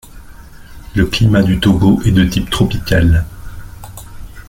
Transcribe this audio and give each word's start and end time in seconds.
Le 0.95 1.05
climat 1.05 1.43
du 1.43 1.59
Togo 1.59 2.01
est 2.03 2.09
de 2.11 2.25
type 2.25 2.49
tropical. 2.49 3.23